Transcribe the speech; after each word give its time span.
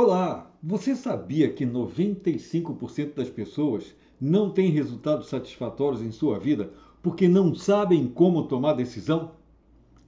Olá! 0.00 0.48
Você 0.62 0.94
sabia 0.94 1.52
que 1.52 1.66
95% 1.66 3.14
das 3.14 3.28
pessoas 3.28 3.96
não 4.20 4.48
têm 4.48 4.70
resultados 4.70 5.26
satisfatórios 5.26 6.00
em 6.00 6.12
sua 6.12 6.38
vida 6.38 6.72
porque 7.02 7.26
não 7.26 7.52
sabem 7.52 8.06
como 8.06 8.46
tomar 8.46 8.74
decisão? 8.74 9.32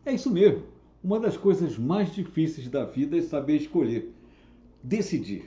É 0.07 0.13
isso 0.13 0.31
mesmo. 0.31 0.63
Uma 1.03 1.19
das 1.19 1.37
coisas 1.37 1.77
mais 1.77 2.15
difíceis 2.15 2.69
da 2.69 2.85
vida 2.85 3.19
é 3.19 3.21
saber 3.21 3.57
escolher, 3.57 4.15
decidir. 4.81 5.47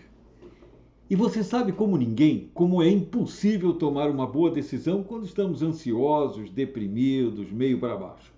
E 1.10 1.16
você 1.16 1.42
sabe 1.42 1.72
como 1.72 1.96
ninguém 1.96 2.52
como 2.54 2.84
é 2.84 2.90
impossível 2.90 3.74
tomar 3.74 4.10
uma 4.10 4.28
boa 4.28 4.52
decisão 4.52 5.04
quando 5.04 5.24
estamos 5.24 5.64
ansiosos, 5.64 6.50
deprimidos, 6.50 7.50
meio 7.50 7.80
para 7.80 7.96
baixo. 7.96 8.34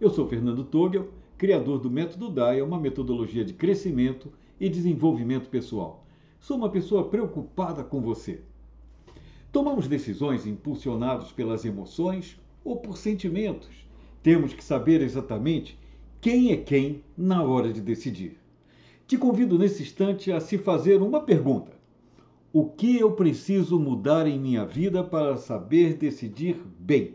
Eu 0.00 0.10
sou 0.10 0.26
Fernando 0.26 0.64
Togel, 0.64 1.10
criador 1.36 1.78
do 1.78 1.88
Método 1.88 2.28
DAIA, 2.28 2.64
uma 2.64 2.80
metodologia 2.80 3.44
de 3.44 3.52
crescimento 3.52 4.32
e 4.60 4.68
desenvolvimento 4.68 5.48
pessoal. 5.48 6.06
Sou 6.40 6.56
uma 6.56 6.70
pessoa 6.70 7.08
preocupada 7.08 7.82
com 7.82 8.00
você. 8.00 8.40
Tomamos 9.50 9.88
decisões 9.88 10.46
impulsionados 10.46 11.32
pelas 11.32 11.64
emoções 11.64 12.38
ou 12.64 12.76
por 12.76 12.96
sentimentos. 12.96 13.88
Temos 14.22 14.52
que 14.52 14.62
saber 14.62 15.00
exatamente 15.00 15.78
quem 16.20 16.52
é 16.52 16.56
quem 16.56 17.02
na 17.16 17.42
hora 17.42 17.72
de 17.72 17.80
decidir. 17.80 18.36
Te 19.06 19.16
convido 19.16 19.58
nesse 19.58 19.82
instante 19.82 20.30
a 20.30 20.40
se 20.40 20.58
fazer 20.58 21.00
uma 21.00 21.20
pergunta: 21.20 21.72
O 22.52 22.66
que 22.66 22.98
eu 22.98 23.12
preciso 23.12 23.78
mudar 23.80 24.26
em 24.26 24.38
minha 24.38 24.66
vida 24.66 25.02
para 25.02 25.36
saber 25.36 25.94
decidir 25.94 26.60
bem? 26.78 27.14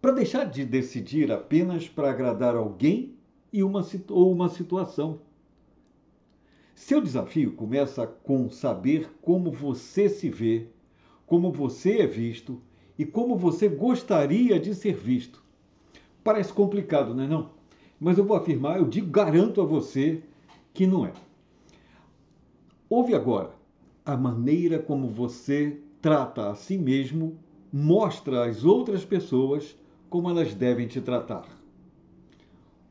Para 0.00 0.12
deixar 0.12 0.44
de 0.44 0.64
decidir 0.64 1.30
apenas 1.30 1.88
para 1.88 2.10
agradar 2.10 2.54
alguém 2.54 3.14
e 3.52 3.62
uma, 3.62 3.86
ou 4.08 4.32
uma 4.32 4.48
situação. 4.48 5.20
Seu 6.74 7.00
desafio 7.00 7.52
começa 7.52 8.06
com 8.06 8.48
saber 8.48 9.10
como 9.20 9.50
você 9.50 10.08
se 10.08 10.30
vê, 10.30 10.66
como 11.26 11.52
você 11.52 11.98
é 11.98 12.06
visto 12.06 12.60
e 12.98 13.04
como 13.04 13.36
você 13.36 13.68
gostaria 13.68 14.58
de 14.58 14.74
ser 14.74 14.94
visto. 14.94 15.42
Parece 16.24 16.52
complicado, 16.52 17.14
não 17.14 17.24
é 17.24 17.28
não? 17.28 17.50
Mas 17.98 18.16
eu 18.16 18.24
vou 18.24 18.36
afirmar, 18.36 18.78
eu 18.78 18.88
digo, 18.88 19.10
garanto 19.10 19.60
a 19.60 19.64
você 19.64 20.22
que 20.72 20.86
não 20.86 21.04
é. 21.04 21.12
Ouve 22.88 23.14
agora, 23.14 23.52
a 24.04 24.16
maneira 24.16 24.78
como 24.78 25.08
você 25.08 25.78
trata 26.00 26.50
a 26.50 26.54
si 26.54 26.78
mesmo 26.78 27.38
mostra 27.72 28.48
às 28.48 28.64
outras 28.64 29.04
pessoas 29.04 29.76
como 30.08 30.28
elas 30.28 30.54
devem 30.54 30.88
te 30.88 31.00
tratar. 31.00 31.59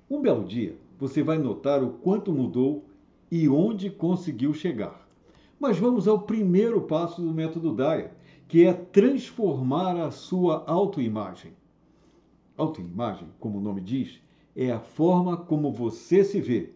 Um 0.09 0.21
belo 0.21 0.43
dia, 0.43 0.75
você 0.97 1.21
vai 1.21 1.37
notar 1.37 1.83
o 1.83 1.91
quanto 1.91 2.31
mudou 2.31 2.83
e 3.29 3.47
onde 3.47 3.91
conseguiu 3.91 4.55
chegar. 4.55 5.07
Mas 5.59 5.77
vamos 5.77 6.07
ao 6.07 6.23
primeiro 6.23 6.81
passo 6.81 7.21
do 7.21 7.31
método 7.31 7.75
DAIA, 7.75 8.11
que 8.47 8.65
é 8.65 8.73
transformar 8.73 9.95
a 9.97 10.09
sua 10.09 10.63
autoimagem. 10.65 11.53
Autoimagem, 12.57 13.27
como 13.39 13.59
o 13.59 13.61
nome 13.61 13.81
diz, 13.81 14.19
é 14.55 14.71
a 14.71 14.79
forma 14.79 15.37
como 15.37 15.71
você 15.71 16.23
se 16.23 16.41
vê. 16.41 16.71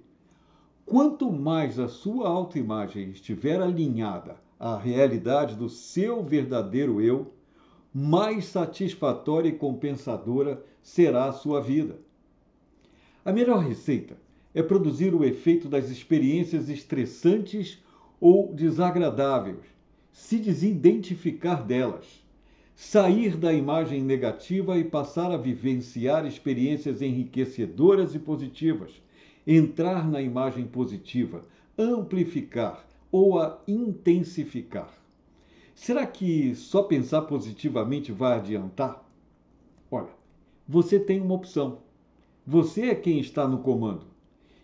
Quanto 0.86 1.32
mais 1.32 1.80
a 1.80 1.88
sua 1.88 2.30
autoimagem 2.30 3.10
estiver 3.10 3.60
alinhada 3.60 4.36
à 4.60 4.78
realidade 4.78 5.56
do 5.56 5.70
seu 5.70 6.24
verdadeiro 6.24 7.02
eu, 7.02 7.34
mais 7.92 8.46
satisfatória 8.46 9.50
e 9.50 9.58
compensadora 9.58 10.64
será 10.84 11.26
a 11.26 11.34
sua 11.34 11.60
vida. 11.60 12.00
A 13.26 13.32
melhor 13.32 13.60
receita 13.64 14.18
é 14.54 14.62
produzir 14.62 15.16
o 15.16 15.24
efeito 15.24 15.70
das 15.70 15.90
experiências 15.90 16.68
estressantes 16.68 17.82
ou 18.20 18.54
desagradáveis, 18.54 19.66
se 20.12 20.38
desidentificar 20.38 21.66
delas, 21.66 22.22
sair 22.76 23.38
da 23.38 23.54
imagem 23.54 24.04
negativa 24.04 24.78
e 24.78 24.84
passar 24.84 25.32
a 25.32 25.38
vivenciar 25.38 26.26
experiências 26.26 27.02
enriquecedoras 27.02 28.14
e 28.14 28.20
positivas, 28.20 29.02
entrar 29.48 30.06
na 30.06 30.22
imagem 30.22 30.66
positiva, 30.66 31.46
amplificar 31.78 32.86
ou 33.10 33.40
a 33.40 33.62
intensificar. 33.66 34.94
Será 35.74 36.06
que 36.06 36.54
só 36.56 36.84
pensar 36.84 37.22
positivamente 37.24 38.12
vai 38.12 38.38
adiantar? 38.38 39.02
Olha, 39.90 40.12
você 40.68 41.00
tem 41.00 41.22
uma 41.22 41.36
opção 41.36 41.80
você 42.46 42.90
é 42.90 42.96
quem 42.96 43.20
está 43.20 43.48
no 43.48 43.60
comando. 43.60 44.06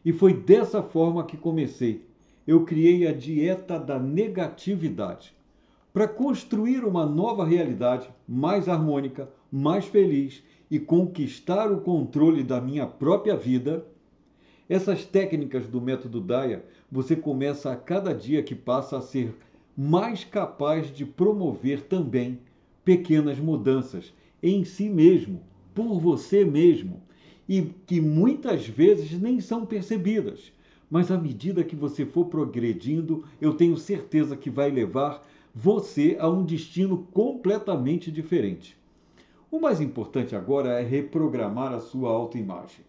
E 0.04 0.12
foi 0.12 0.34
dessa 0.34 0.84
forma 0.84 1.26
que 1.26 1.38
comecei. 1.38 2.06
Eu 2.46 2.66
criei 2.66 3.08
a 3.08 3.14
dieta 3.14 3.80
da 3.80 3.98
negatividade 3.98 5.34
para 5.94 6.08
construir 6.08 6.84
uma 6.84 7.06
nova 7.06 7.46
realidade 7.46 8.10
mais 8.28 8.68
harmônica, 8.68 9.30
mais 9.52 9.86
feliz 9.86 10.44
e 10.70 10.78
conquistar 10.78 11.72
o 11.72 11.82
controle 11.82 12.44
da 12.44 12.60
minha 12.60 12.86
própria 12.86 13.36
vida. 13.36 13.86
Essas 14.68 15.06
técnicas 15.06 15.68
do 15.68 15.82
método 15.82 16.20
Daya, 16.20 16.64
você 16.92 17.16
começa 17.16 17.72
a 17.72 17.76
cada 17.76 18.14
dia 18.14 18.44
que 18.44 18.54
passa 18.54 18.98
a 18.98 19.02
ser 19.02 19.36
mais 19.76 20.24
capaz 20.24 20.94
de 20.94 21.06
promover 21.06 21.84
também 21.84 22.40
pequenas 22.84 23.40
mudanças 23.40 24.14
em 24.44 24.64
si 24.64 24.90
mesmo, 24.90 25.42
por 25.74 26.00
você 26.00 26.44
mesmo 26.44 27.02
e 27.50 27.64
que 27.88 28.00
muitas 28.00 28.68
vezes 28.68 29.20
nem 29.20 29.42
são 29.42 29.66
percebidas. 29.66 30.54
Mas 30.88 31.10
à 31.10 31.18
medida 31.18 31.64
que 31.64 31.76
você 31.76 32.06
for 32.06 32.26
progredindo, 32.26 33.26
eu 33.42 33.56
tenho 33.56 33.76
certeza 33.76 34.38
que 34.38 34.52
vai 34.52 34.70
levar 34.70 35.28
você 35.54 36.16
a 36.20 36.30
um 36.30 36.46
destino 36.46 37.08
completamente 37.12 38.12
diferente. 38.12 38.78
O 39.50 39.60
mais 39.60 39.82
importante 39.82 40.36
agora 40.36 40.80
é 40.80 40.84
reprogramar 40.84 41.74
a 41.74 41.80
sua 41.80 42.12
autoimagem. 42.12 42.86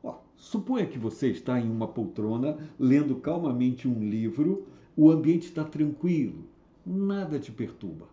Ó, 0.00 0.14
suponha 0.36 0.86
que 0.86 0.98
você 0.98 1.30
está 1.30 1.60
em 1.60 1.68
uma 1.68 1.88
poltrona 1.88 2.56
lendo 2.78 3.16
calmamente 3.16 3.88
um 3.88 4.08
livro, 4.08 4.68
o 4.96 5.10
ambiente 5.10 5.46
está 5.46 5.64
tranquilo, 5.64 6.44
nada 6.86 7.40
te 7.40 7.50
perturba. 7.50 8.06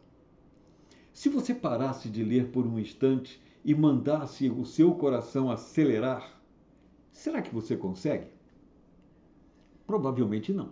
Se 1.14 1.30
você 1.30 1.54
parasse 1.54 2.10
de 2.10 2.24
ler 2.24 2.48
por 2.48 2.66
um 2.66 2.80
instante 2.80 3.40
e 3.66 3.74
mandasse 3.74 4.48
o 4.48 4.64
seu 4.64 4.94
coração 4.94 5.50
acelerar, 5.50 6.40
será 7.12 7.42
que 7.42 7.54
você 7.54 7.76
consegue? 7.76 8.28
Provavelmente 9.88 10.54
não. 10.54 10.70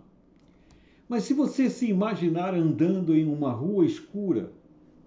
Mas 1.08 1.24
se 1.24 1.34
você 1.34 1.68
se 1.68 1.90
imaginar 1.90 2.54
andando 2.54 3.14
em 3.16 3.26
uma 3.26 3.50
rua 3.50 3.84
escura, 3.84 4.52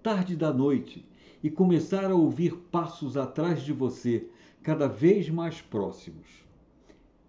tarde 0.02 0.36
da 0.36 0.52
noite, 0.52 1.08
e 1.42 1.50
começar 1.50 2.10
a 2.10 2.14
ouvir 2.14 2.54
passos 2.70 3.16
atrás 3.16 3.62
de 3.62 3.72
você, 3.72 4.28
cada 4.62 4.86
vez 4.86 5.30
mais 5.30 5.62
próximos, 5.62 6.26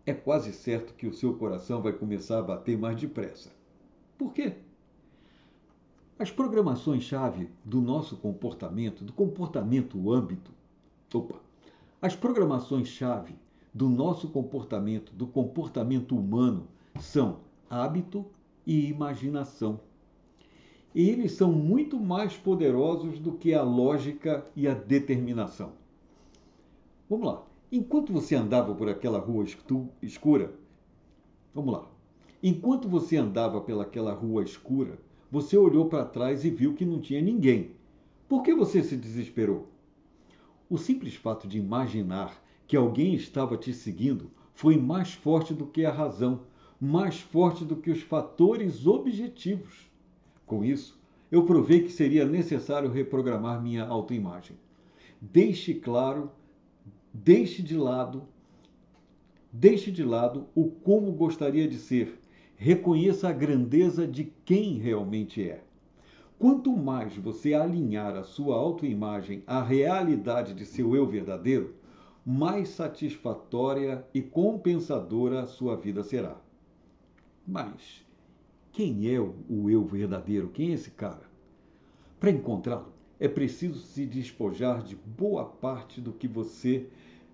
é 0.05 0.13
quase 0.13 0.51
certo 0.51 0.93
que 0.93 1.07
o 1.07 1.13
seu 1.13 1.35
coração 1.35 1.81
vai 1.81 1.93
começar 1.93 2.39
a 2.39 2.43
bater 2.43 2.77
mais 2.77 2.99
depressa. 2.99 3.49
Por 4.17 4.33
quê? 4.33 4.55
As 6.19 6.29
programações-chave 6.29 7.49
do 7.63 7.79
nosso 7.79 8.17
comportamento, 8.17 9.05
do 9.05 9.13
comportamento 9.13 10.11
âmbito, 10.11 10.51
opa, 11.13 11.39
as 12.01 12.13
programações-chave 12.13 13.35
do 13.73 13.87
nosso 13.87 14.27
comportamento, 14.27 15.13
do 15.13 15.25
comportamento 15.25 16.17
humano, 16.17 16.67
são 16.99 17.37
hábito 17.69 18.25
e 18.67 18.89
imaginação. 18.89 19.79
E 20.93 21.09
eles 21.09 21.31
são 21.31 21.53
muito 21.53 21.97
mais 21.97 22.35
poderosos 22.35 23.17
do 23.17 23.31
que 23.31 23.53
a 23.53 23.63
lógica 23.63 24.45
e 24.53 24.67
a 24.67 24.73
determinação. 24.73 25.71
Vamos 27.09 27.27
lá. 27.27 27.43
Enquanto 27.71 28.11
você 28.11 28.35
andava 28.35 28.75
por 28.75 28.89
aquela 28.89 29.19
rua 29.19 29.45
escura, 30.01 30.53
vamos 31.55 31.73
lá. 31.73 31.87
Enquanto 32.43 32.89
você 32.89 33.15
andava 33.15 33.61
pelaquela 33.61 34.11
rua 34.11 34.43
escura, 34.43 34.99
você 35.31 35.57
olhou 35.57 35.87
para 35.87 36.05
trás 36.05 36.43
e 36.43 36.49
viu 36.49 36.73
que 36.73 36.85
não 36.85 36.99
tinha 36.99 37.21
ninguém. 37.21 37.71
Por 38.27 38.43
que 38.43 38.53
você 38.53 38.83
se 38.83 38.95
desesperou? 38.95 39.67
O 40.69 40.77
simples 40.77 41.15
fato 41.15 41.47
de 41.47 41.57
imaginar 41.57 42.41
que 42.67 42.77
alguém 42.77 43.15
estava 43.15 43.57
te 43.57 43.73
seguindo 43.73 44.31
foi 44.53 44.77
mais 44.77 45.13
forte 45.13 45.53
do 45.53 45.65
que 45.65 45.85
a 45.85 45.91
razão, 45.91 46.41
mais 46.79 47.19
forte 47.19 47.65
do 47.65 47.75
que 47.75 47.89
os 47.89 48.01
fatores 48.01 48.85
objetivos. 48.85 49.89
Com 50.45 50.63
isso, 50.63 50.99
eu 51.31 51.45
provei 51.45 51.81
que 51.83 51.91
seria 51.91 52.25
necessário 52.25 52.91
reprogramar 52.91 53.61
minha 53.61 53.85
autoimagem. 53.85 54.57
Deixe 55.21 55.73
claro, 55.73 56.31
deixe 57.13 57.61
de 57.61 57.77
lado, 57.77 58.23
deixe 59.51 59.91
de 59.91 60.03
lado 60.03 60.47
o 60.55 60.69
como 60.69 61.11
gostaria 61.11 61.67
de 61.67 61.77
ser 61.77 62.19
reconheça 62.61 63.29
a 63.29 63.31
grandeza 63.31 64.05
de 64.05 64.25
quem 64.43 64.77
realmente 64.77 65.41
é. 65.41 65.63
Quanto 66.37 66.75
mais 66.75 67.15
você 67.15 67.53
alinhar 67.53 68.17
a 68.17 68.23
sua 68.23 68.57
autoimagem 68.57 69.41
à 69.47 69.63
realidade 69.63 70.53
de 70.53 70.65
seu 70.65 70.93
eu 70.93 71.07
verdadeiro, 71.07 71.73
mais 72.25 72.67
satisfatória 72.67 74.05
e 74.13 74.21
compensadora 74.21 75.43
a 75.43 75.47
sua 75.47 75.77
vida 75.77 76.03
será. 76.03 76.35
Mas 77.47 78.05
quem 78.73 79.09
é 79.09 79.17
o 79.21 79.69
eu 79.69 79.85
verdadeiro? 79.85 80.49
Quem 80.49 80.71
é 80.71 80.73
esse 80.73 80.91
cara? 80.91 81.29
Para 82.19 82.29
encontrá-lo, 82.29 82.91
é 83.21 83.29
preciso 83.29 83.79
se 83.79 84.05
despojar 84.05 84.83
de 84.83 84.97
boa 84.97 85.45
parte 85.45 86.01
do 86.01 86.11
que 86.11 86.27
você, 86.27 86.87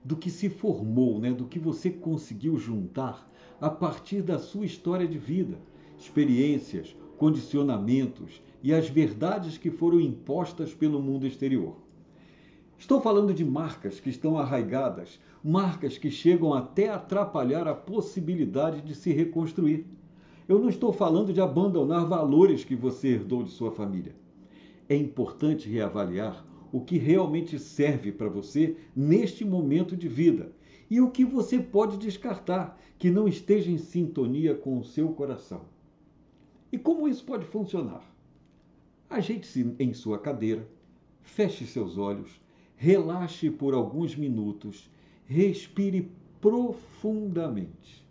do 0.04 0.16
que 0.16 0.30
se 0.30 0.50
formou, 0.50 1.20
né? 1.20 1.32
do 1.32 1.46
que 1.46 1.58
você 1.58 1.90
conseguiu 1.90 2.60
juntar 2.60 3.28
a 3.60 3.70
partir 3.70 4.22
da 4.22 4.38
sua 4.38 4.66
história 4.66 5.08
de 5.08 5.18
vida, 5.18 5.58
experiências, 5.98 6.96
condicionamentos 7.18 8.42
e 8.62 8.74
as 8.74 8.90
verdades 8.90 9.58
que 9.58 9.72
foram 9.72 10.00
impostas 10.00 10.74
pelo 10.74 11.02
mundo 11.02 11.26
exterior. 11.26 11.76
Estou 12.78 13.00
falando 13.00 13.34
de 13.34 13.46
marcas 13.46 14.00
que 14.00 14.10
estão 14.10 14.38
arraigadas, 14.38 15.20
marcas 15.44 15.98
que 15.98 16.12
chegam 16.12 16.54
até 16.54 16.90
atrapalhar 16.90 17.68
a 17.68 17.74
possibilidade 17.74 18.82
de 18.82 18.94
se 18.94 19.14
reconstruir. 19.14 19.86
Eu 20.48 20.60
não 20.60 20.70
estou 20.70 20.92
falando 20.92 21.32
de 21.32 21.40
abandonar 21.40 22.06
valores 22.06 22.64
que 22.64 22.76
você 22.76 23.10
herdou 23.10 23.44
de 23.44 23.52
sua 23.52 23.72
família. 23.72 24.16
É 24.90 24.96
importante 24.96 25.70
reavaliar 25.70 26.46
o 26.72 26.82
que 26.82 26.98
realmente 26.98 27.58
serve 27.58 28.12
para 28.12 28.28
você 28.28 28.76
neste 28.96 29.46
momento 29.46 29.96
de 29.96 30.08
vida 30.08 30.52
e 30.90 31.02
o 31.02 31.12
que 31.12 31.26
você 31.26 31.60
pode 31.60 31.98
descartar 31.98 32.80
que 32.98 33.10
não 33.10 33.28
esteja 33.28 33.72
em 33.72 33.78
sintonia 33.78 34.56
com 34.56 34.80
o 34.80 34.84
seu 34.84 35.10
coração. 35.10 35.62
E 36.72 36.78
como 36.78 37.08
isso 37.08 37.24
pode 37.24 37.46
funcionar? 37.46 38.04
Ajeite-se 39.10 39.76
em 39.80 39.94
sua 39.94 40.20
cadeira, 40.20 40.68
feche 41.22 41.66
seus 41.66 41.98
olhos 41.98 42.40
relaxe 42.76 43.50
por 43.50 43.74
alguns 43.74 44.16
minutos, 44.16 44.90
respire 45.26 46.12
profundamente. 46.42 48.06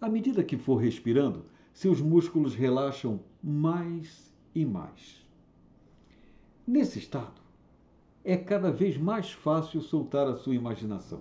À 0.00 0.08
medida 0.08 0.44
que 0.44 0.56
for 0.56 0.76
respirando, 0.76 1.44
seus 1.72 2.00
músculos 2.00 2.54
relaxam 2.54 3.20
mais 3.42 4.32
e 4.54 4.64
mais. 4.64 5.26
Nesse 6.66 6.98
estado, 6.98 7.39
é 8.24 8.36
cada 8.36 8.70
vez 8.70 8.96
mais 8.96 9.32
fácil 9.32 9.80
soltar 9.80 10.26
a 10.28 10.36
sua 10.36 10.54
imaginação. 10.54 11.20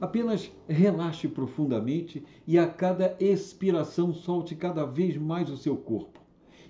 Apenas 0.00 0.50
relaxe 0.66 1.28
profundamente 1.28 2.24
e 2.46 2.58
a 2.58 2.66
cada 2.66 3.16
expiração 3.20 4.14
solte 4.14 4.54
cada 4.54 4.84
vez 4.84 5.16
mais 5.16 5.50
o 5.50 5.56
seu 5.56 5.76
corpo. 5.76 6.20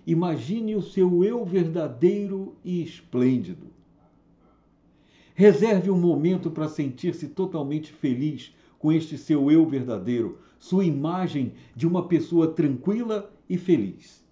Imagine 0.07 0.75
o 0.75 0.83
seu 0.83 1.23
eu 1.25 1.45
verdadeiro 1.45 2.57
e 2.65 2.83
esplêndido. 2.83 3.69
Reserve 5.35 5.91
um 5.91 5.99
momento 5.99 6.51
para 6.51 6.69
sentir-se 6.69 7.29
totalmente 7.29 7.93
feliz 7.93 8.55
com 8.79 8.91
este 8.91 9.17
seu 9.17 9.51
eu 9.51 9.67
verdadeiro, 9.67 10.39
sua 10.59 10.85
imagem 10.85 11.53
de 11.77 11.87
uma 11.87 12.09
pessoa 12.09 12.49
tranquila 12.49 13.33
e 13.49 13.57
feliz. 13.57 14.25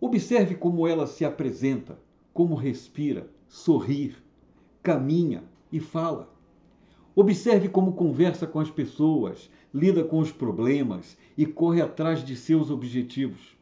Observe 0.00 0.54
como 0.54 0.86
ela 0.86 1.06
se 1.06 1.24
apresenta, 1.24 1.98
como 2.32 2.54
respira, 2.54 3.30
sorrir, 3.48 4.16
caminha 4.82 5.44
e 5.72 5.80
fala. 5.80 6.32
Observe 7.14 7.68
como 7.68 7.94
conversa 7.94 8.46
com 8.46 8.60
as 8.60 8.70
pessoas, 8.70 9.50
lida 9.72 10.04
com 10.04 10.18
os 10.18 10.30
problemas 10.30 11.16
e 11.36 11.46
corre 11.46 11.80
atrás 11.80 12.24
de 12.24 12.36
seus 12.36 12.70
objetivos. 12.70 13.56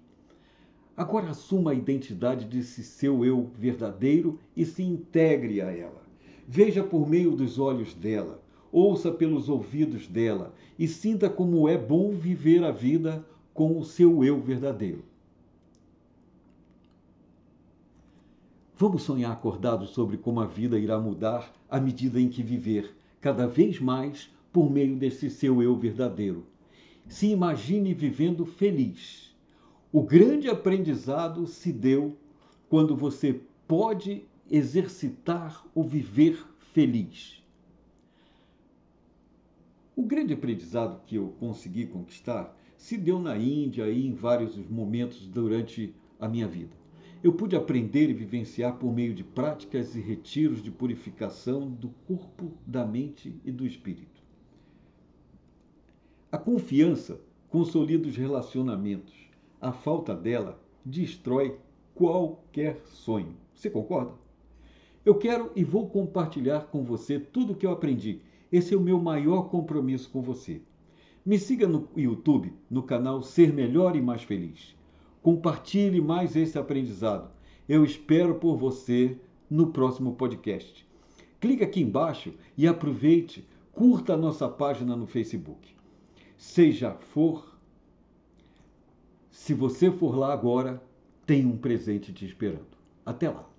Agora 0.97 1.31
assuma 1.31 1.73
a 1.73 1.75
identidade 1.75 2.45
desse 2.45 2.85
seu 2.85 3.25
eu 3.25 3.51
verdadeiro 3.59 4.39
e 4.57 4.65
se 4.65 4.83
integre 4.83 5.61
a 5.61 5.71
ela. 5.71 6.03
Veja 6.47 6.85
por 6.85 7.09
meio 7.09 7.33
dos 7.33 7.59
olhos 7.59 7.95
dela, 7.95 8.43
ouça 8.71 9.11
pelos 9.11 9.49
ouvidos 9.49 10.07
dela 10.07 10.55
e 10.79 10.87
sinta 10.87 11.31
como 11.31 11.69
é 11.69 11.79
bom 11.79 12.13
viver 12.13 12.63
a 12.63 12.71
vida 12.71 13.25
com 13.53 13.79
o 13.79 13.85
seu 13.85 14.25
eu 14.25 14.41
verdadeiro. 14.41 15.05
Vamos 18.77 19.03
sonhar 19.05 19.31
acordados 19.31 19.91
sobre 19.91 20.17
como 20.17 20.41
a 20.41 20.47
vida 20.47 20.77
irá 20.77 20.99
mudar 20.99 21.53
à 21.71 21.79
medida 21.81 22.21
em 22.21 22.29
que 22.29 22.43
viver, 22.43 22.93
cada 23.21 23.47
vez 23.47 23.79
mais 23.79 24.29
por 24.53 24.69
meio 24.69 24.97
desse 24.97 25.31
seu 25.31 25.63
eu 25.63 25.77
verdadeiro. 25.77 26.45
Se 27.07 27.29
imagine 27.29 27.95
vivendo 27.95 28.45
feliz. 28.45 29.33
O 29.93 30.03
grande 30.03 30.49
aprendizado 30.49 31.47
se 31.47 31.73
deu 31.73 32.17
quando 32.69 32.97
você 32.97 33.41
pode 33.69 34.25
exercitar 34.51 35.65
o 35.73 35.85
viver 35.85 36.45
feliz. 36.73 37.41
O 39.95 40.03
grande 40.03 40.35
aprendizado 40.35 41.01
que 41.07 41.15
eu 41.15 41.33
consegui 41.39 41.87
conquistar 41.87 42.57
se 42.77 42.97
deu 42.97 43.21
na 43.21 43.39
Índia 43.39 43.89
e 43.89 44.05
em 44.05 44.13
vários 44.13 44.57
momentos 44.69 45.29
durante 45.29 45.95
a 46.19 46.27
minha 46.27 46.49
vida. 46.49 46.84
Eu 47.25 47.33
pude 47.33 47.57
aprender 47.57 48.11
e 48.11 48.13
vivenciar 48.13 48.77
por 48.77 48.93
meio 48.93 49.15
de 49.15 49.25
práticas 49.25 49.97
e 49.97 50.01
retiros 50.01 50.63
de 50.63 50.71
purificação 50.71 51.71
do 51.71 51.89
corpo, 52.07 52.53
da 52.67 52.85
mente 52.85 53.35
e 53.43 53.51
do 53.51 53.67
espírito. 53.67 54.23
A 56.31 56.37
confiança 56.37 57.19
consolida 57.49 58.07
os 58.07 58.15
relacionamentos. 58.15 59.15
A 59.59 59.73
falta 59.73 60.15
dela 60.15 60.61
destrói 60.85 61.57
qualquer 61.95 62.83
sonho. 62.89 63.35
Você 63.55 63.71
concorda? 63.71 64.13
Eu 65.03 65.15
quero 65.15 65.51
e 65.57 65.65
vou 65.65 65.89
compartilhar 65.89 66.67
com 66.67 66.85
você 66.85 67.19
tudo 67.19 67.55
o 67.55 67.57
que 67.57 67.65
eu 67.65 67.71
aprendi. 67.71 68.21
Esse 68.53 68.75
é 68.75 68.77
o 68.77 68.83
meu 68.83 69.01
maior 69.01 69.49
compromisso 69.49 70.11
com 70.11 70.21
você. 70.21 70.61
Me 71.25 71.39
siga 71.39 71.67
no 71.67 71.89
YouTube, 71.97 72.53
no 72.69 72.83
canal 72.83 73.23
Ser 73.23 73.51
Melhor 73.51 73.97
e 73.97 74.03
Mais 74.03 74.23
Feliz. 74.23 74.77
Compartilhe 75.25 76.03
mais 76.03 76.37
esse 76.37 76.59
aprendizado. 76.59 77.31
Eu 77.67 77.83
espero 77.83 78.35
por 78.35 78.59
você 78.59 79.19
no 79.49 79.69
próximo 79.69 80.17
podcast. 80.17 80.87
Clique 81.41 81.65
aqui 81.65 81.81
embaixo 81.81 82.35
e 82.59 82.69
aproveite, 82.69 83.49
curta 83.73 84.13
a 84.13 84.19
nossa 84.19 84.47
página 84.47 84.95
no 84.95 85.07
Facebook. 85.07 85.75
Seja 86.37 86.91
for, 86.91 87.57
se 89.31 89.55
você 89.55 89.91
for 89.91 90.15
lá 90.15 90.31
agora, 90.31 90.83
tem 91.25 91.47
um 91.47 91.57
presente 91.57 92.13
te 92.13 92.27
esperando. 92.27 92.77
Até 93.07 93.31
lá. 93.31 93.54